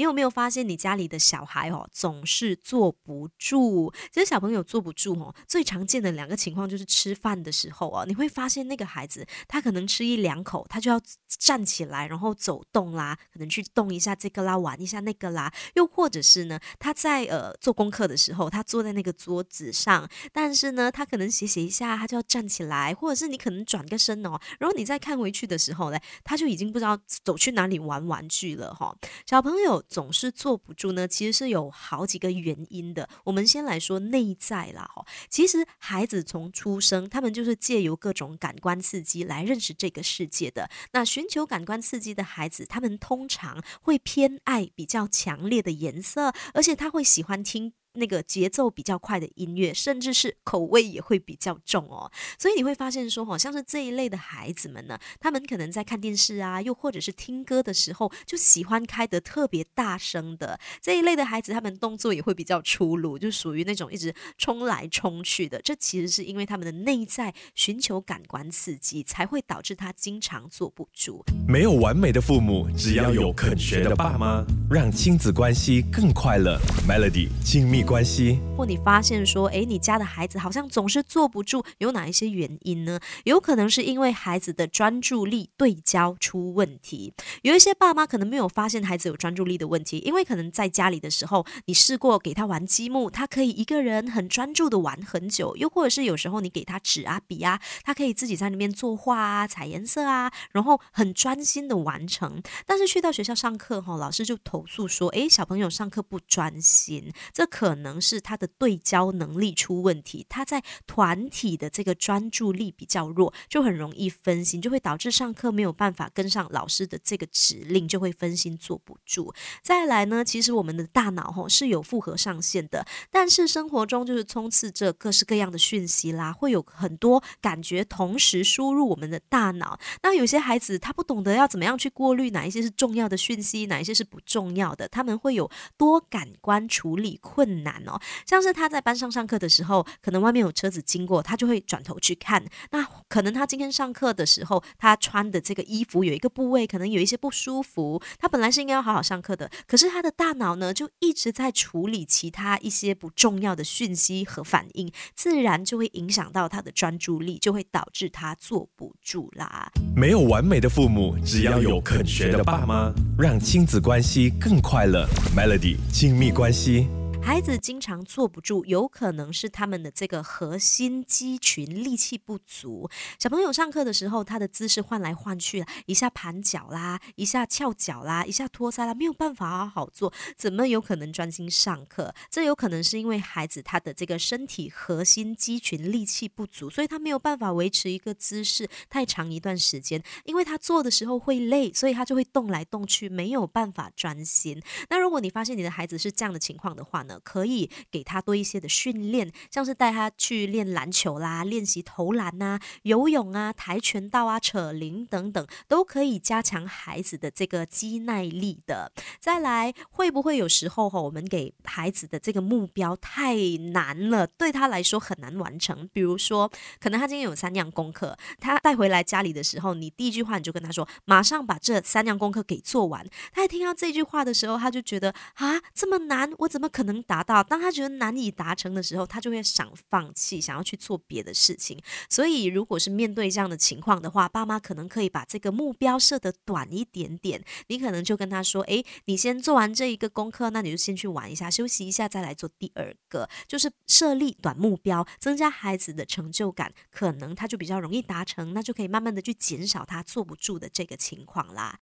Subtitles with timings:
[0.00, 3.92] 你有没有发现你家里的小孩哦，总是坐不住？
[4.10, 10.98] 其实小朋友坐不住哦，最常见的两个情况就是吃饭的时候啊，你会发现那个孩子他可能吃一两口，他就要
[11.38, 29.84] 站起来，然后走动啦，可能去动一下这个啦，玩一下那个啦，又或者是呢，他在呃做功课的时候，他坐在那个桌子上，但是呢，他可能写写一下，他就要站起来，或者是你可能转个身哦，然后你再看回去的时候呢，他就已经不知道走去哪里玩玩具了哈，小朋友。
[29.90, 33.08] 总是坐不住呢，其实是有好几个原因的。
[33.24, 40.70] 我们先来说内在啦，哈，其实孩子从出生，他们就是借由各种感官刺激来认识这个世界的。
[40.92, 47.72] 那寻求感官刺激的孩子，他们通常会偏爱比较强烈的颜色，而且他会喜欢听。
[48.00, 65.60] 那个节奏比较快的音乐，甚至是口味也会比较重哦，所以你会发现说，好像是这一类的孩子们呢，他们可能在看电视啊，又或者是听歌的时候，就喜欢开得特别大声的这一类的孩子，他们动作也会比较粗鲁，就属于那种一直冲来冲去的。
[65.60, 71.22] 这其实是因为他们的内在寻求感官刺激，才会导致他经常坐不住。
[71.46, 76.56] 没有完美的父母，只要有肯学的爸妈，让亲子关系更快乐。
[76.88, 77.82] Melody 亲密。
[77.82, 83.00] 关系，或你发现说，哎，你家的孩子好像总是坐不住，有哪一些原因呢？
[83.24, 87.12] 有可能是因为孩子的专注力对焦出问题。
[87.42, 102.40] 有一些爸妈可能没有发现孩子有专注力的问题，因为可能在家里的时候，你试过给他玩积木，他可以一个人很专注的玩很久；又或者是有时候你给他纸啊笔啊，他可以自己在那边作画啊、彩颜色啊，然后很专心的完成。
[102.66, 107.70] 但是去到学校上课哈，老师就投投诉说，哎，小朋友上课不专心，这可。
[107.70, 119.32] 可能是他的对焦能力出问题，他在团体的这个专注力比较弱，就很容易分心，就会导致上课没有办法跟上老师的这个指令，就会分心坐不住。
[119.62, 129.78] 再来呢，其实我们的大脑吼是有负荷上限的，但是生活中就是充斥着各式各样的讯息啦，会有很多感觉同时输入我们的大脑。
[130.02, 137.60] 那有些孩子他不懂得要怎么样去过滤哪一些是重要的讯息，哪一些是不重重要的，他们会有多感官处理困。
[137.62, 142.42] 难哦，像是他在班上上课的时候，可能外面有车子经过，他就会转头去看。
[142.70, 148.02] 那可能他今天上课的时候，他穿的这个衣服有一个部位可能有一些不舒服。
[148.18, 159.70] 他本来是应该要好好上课的，可是他的大脑呢，就一直在处理其他一些不重要的讯息和反应，自然就会影响到他的专注力，就会导致他坐不住啦。
[159.94, 165.06] 没有完美的父母，只要有肯学的爸妈，让亲子关系更快乐。
[165.36, 166.99] Melody 亲密关系。
[167.22, 172.90] 孩子经常坐不住，有可能是他们的这个核心肌群力气不足。
[173.18, 182.12] 小朋友上课的时候，他的姿势换来换去，一下盘脚啦，一下翘脚啦，一下托腮啦，没有办法好好做，怎么有可能专心上课？
[182.28, 190.02] 这有可能是因为孩子他的这个身体核心肌群力气不足，所以他没有办法维持一个姿势太长一段时间。
[190.24, 194.60] 因为他坐的时候会累，所以他就会动来动去，没有办法专心。
[194.90, 197.18] 那如果你发现你的孩子是这样的情况的话呢？
[197.20, 208.92] 可以给他多一些的训练，像是带他去练篮球啦，练习投篮呐，游泳啊，跆拳道啊，扯铃等等，都可以加强孩子的这个肌耐力的。
[209.18, 213.36] 再来，会不会有时候哈，我们给孩子的这个目标太
[213.72, 215.88] 难了，对他来说很难完成？
[215.92, 216.50] 比如说，
[216.80, 223.06] 可能他今天有三样功课，他带回来家里的时候，你第一句话你就跟他说，马上把这三样功课给做完。
[223.32, 231.80] 他一听到这句话的时候，他就觉得啊，这么难，我怎么可能达到，当他觉得难以达成的时候，他就会想放弃，想要去做别的事情。
[232.08, 237.42] 所以，如果是面对这样的情况的话，爸妈可能可以把这个目标设得短一点点。
[237.68, 251.78] 你可能就跟他说：“诶，你先做完这一个功课，那你就先去玩一下，休息一下，再来做第二个。”就是设立短目标，增加孩子的成就感，可能他就比较容易达成，那就可以慢慢的去减少他坐不住的这个情况啦。